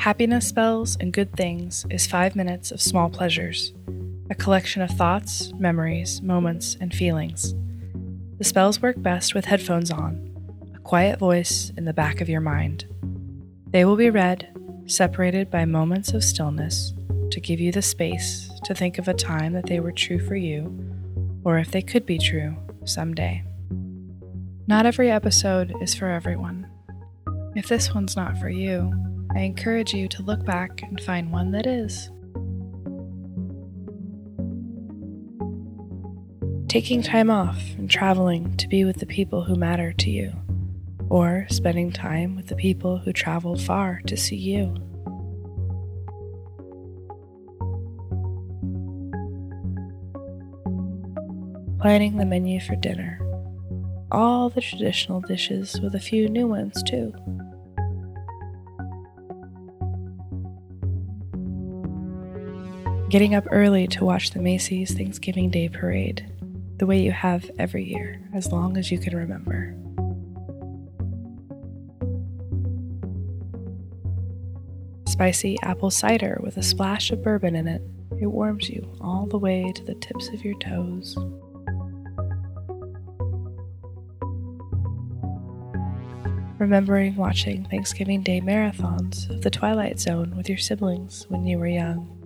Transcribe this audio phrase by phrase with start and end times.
[0.00, 3.74] Happiness Spells and Good Things is five minutes of small pleasures,
[4.30, 7.54] a collection of thoughts, memories, moments, and feelings.
[8.38, 12.40] The spells work best with headphones on, a quiet voice in the back of your
[12.40, 12.86] mind.
[13.66, 14.48] They will be read,
[14.86, 16.94] separated by moments of stillness,
[17.30, 20.34] to give you the space to think of a time that they were true for
[20.34, 20.82] you,
[21.44, 22.56] or if they could be true
[22.86, 23.44] someday.
[24.66, 26.66] Not every episode is for everyone.
[27.54, 31.52] If this one's not for you, I encourage you to look back and find one
[31.52, 32.10] that is.
[36.68, 40.32] Taking time off and traveling to be with the people who matter to you,
[41.08, 44.74] or spending time with the people who traveled far to see you.
[51.80, 53.18] Planning the menu for dinner.
[54.12, 57.14] All the traditional dishes with a few new ones, too.
[63.10, 66.32] Getting up early to watch the Macy's Thanksgiving Day Parade,
[66.76, 69.74] the way you have every year, as long as you can remember.
[75.08, 77.82] Spicy apple cider with a splash of bourbon in it.
[78.20, 81.18] It warms you all the way to the tips of your toes.
[86.60, 91.66] remembering watching Thanksgiving Day marathons of The Twilight Zone with your siblings when you were
[91.66, 92.19] young.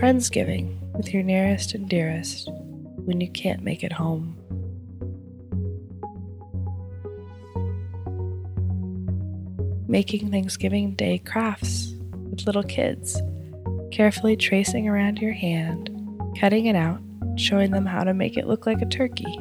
[0.00, 2.48] Friendsgiving with your nearest and dearest
[3.04, 4.34] when you can't make it home.
[9.86, 11.94] Making Thanksgiving Day crafts
[12.30, 13.20] with little kids,
[13.92, 15.90] carefully tracing around your hand,
[16.40, 17.02] cutting it out,
[17.36, 19.38] showing them how to make it look like a turkey.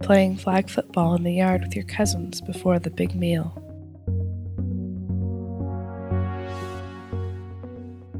[0.00, 3.67] playing flag football in the yard with your cousins before the big meal.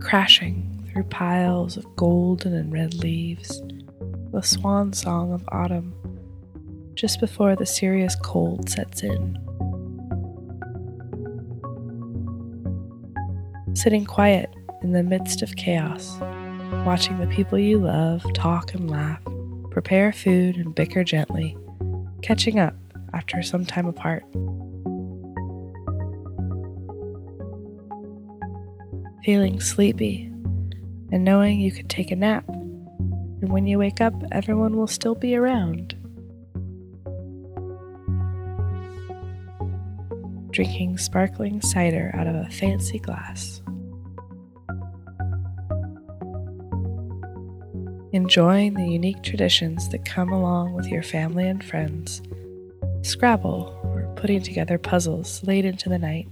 [0.09, 3.61] Crashing through piles of golden and red leaves,
[4.33, 5.95] the swan song of autumn,
[6.95, 9.37] just before the serious cold sets in.
[13.75, 14.49] Sitting quiet
[14.83, 16.17] in the midst of chaos,
[16.87, 19.21] watching the people you love talk and laugh,
[19.71, 21.55] prepare food and bicker gently
[22.23, 22.75] catching up
[23.13, 24.25] after some time apart.
[29.25, 30.25] Feeling sleepy
[31.11, 35.15] and knowing you could take a nap, and when you wake up, everyone will still
[35.15, 35.95] be around.
[40.51, 43.61] Drinking sparkling cider out of a fancy glass.
[48.13, 52.23] enjoying the unique traditions that come along with your family and friends,
[53.03, 56.29] Scrabble, or putting together puzzles late into the night.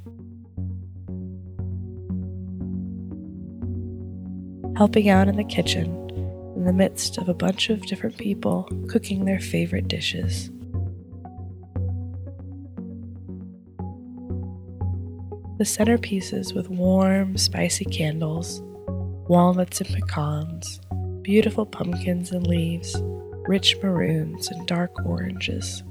[4.76, 5.87] Helping out in the kitchen
[6.54, 10.50] in the midst of a bunch of different people cooking their favorite dishes.
[15.56, 18.60] The centerpieces with warm, spicy candles,
[19.28, 20.78] walnuts and pecans,
[21.22, 22.94] beautiful pumpkins and leaves,
[23.48, 25.82] rich maroons and dark oranges.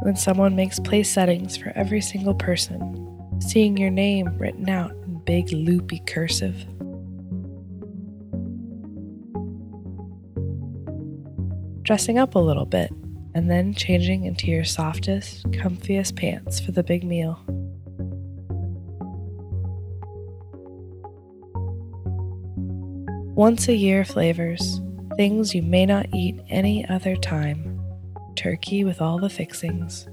[0.00, 3.03] When someone makes place settings for every single person,
[3.48, 6.56] seeing your name written out in big loopy cursive.
[11.82, 12.90] Dressing up a little bit,
[13.34, 17.38] and then changing into your softest, comfiest pants for the big meal.
[23.36, 24.80] Once a year flavors,
[25.16, 27.80] things you may not eat any other time.
[28.36, 30.08] Turkey with all the fixings,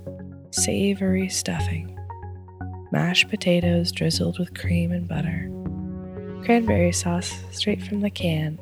[0.49, 1.90] savory stuffing,
[2.91, 5.49] mashed potatoes drizzled with cream and butter,
[6.43, 8.59] cranberry sauce straight from the can.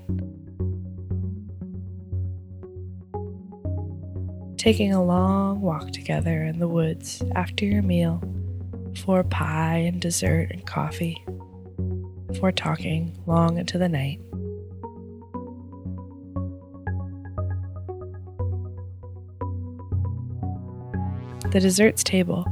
[4.58, 8.18] Taking a long walk together in the woods after your meal,
[8.92, 11.24] before pie and dessert and coffee,
[12.28, 14.20] before talking long into the night.
[21.52, 22.46] the desserts table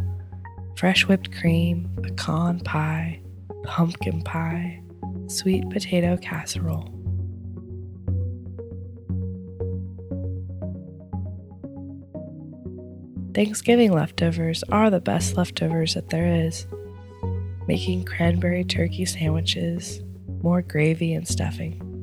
[0.77, 3.19] fresh whipped cream, pecan pie,
[3.63, 4.79] pumpkin pie,
[5.25, 6.93] sweet potato casserole.
[13.33, 16.67] Thanksgiving leftovers are the best leftovers that there is.
[17.67, 20.01] Making cranberry turkey sandwiches,
[20.43, 21.96] more gravy and stuffing.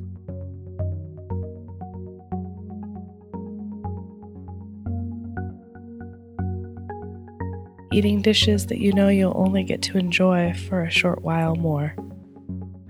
[7.94, 11.94] Eating dishes that you know you'll only get to enjoy for a short while more.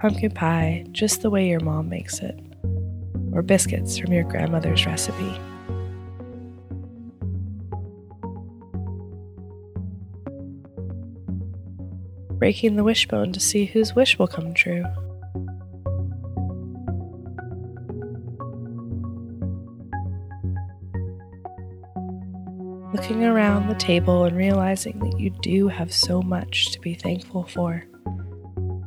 [0.00, 2.40] Pumpkin pie, just the way your mom makes it,
[3.32, 5.38] or biscuits from your grandmother's recipe.
[12.38, 14.86] Breaking the wishbone to see whose wish will come true.
[22.94, 27.42] Looking around the table and realizing that you do have so much to be thankful
[27.42, 27.84] for.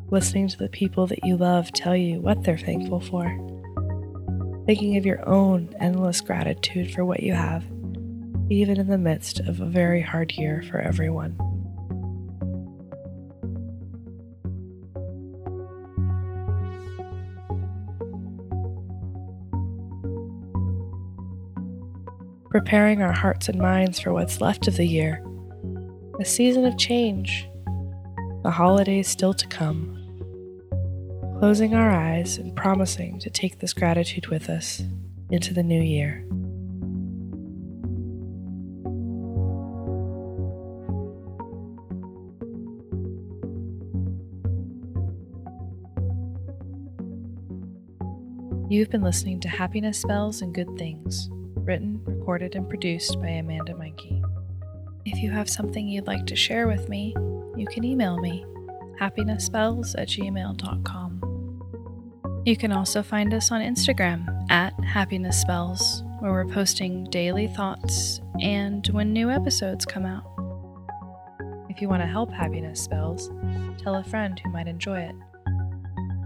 [0.09, 3.25] Listening to the people that you love tell you what they're thankful for.
[4.65, 7.65] Thinking of your own endless gratitude for what you have,
[8.49, 11.37] even in the midst of a very hard year for everyone.
[22.49, 25.23] Preparing our hearts and minds for what's left of the year,
[26.19, 27.47] a season of change,
[28.43, 29.93] the holidays still to come.
[31.39, 34.81] Closing our eyes and promising to take this gratitude with us
[35.29, 36.23] into the new year.
[48.69, 51.29] You've been listening to Happiness Spells and Good Things
[51.67, 54.23] written, recorded, and produced by Amanda Mikey.
[55.05, 57.13] If you have something you'd like to share with me,
[57.55, 58.45] you can email me,
[58.99, 61.21] happinessspells at gmail.com.
[62.45, 68.21] You can also find us on Instagram at Happiness Spells, where we're posting daily thoughts
[68.41, 70.23] and when new episodes come out.
[71.69, 73.29] If you want to help Happiness Spells,
[73.77, 75.15] tell a friend who might enjoy it.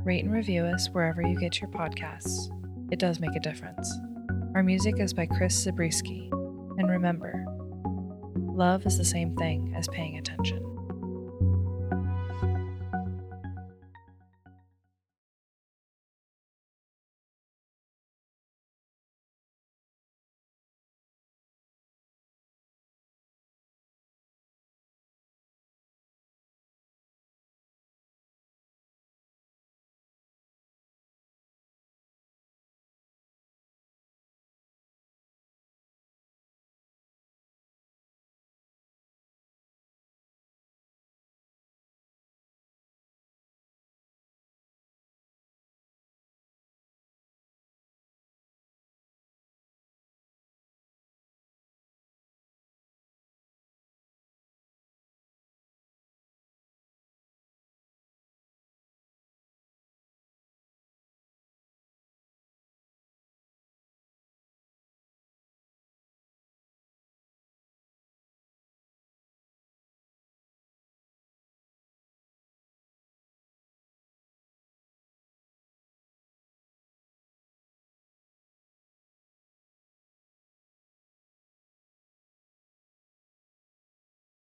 [0.03, 2.49] Rate and review us wherever you get your podcasts.
[2.91, 3.91] It does make a difference.
[4.53, 6.29] Our music is by Chris Zabriskie.
[6.77, 7.45] And remember,
[8.35, 10.70] love is the same thing as paying attention.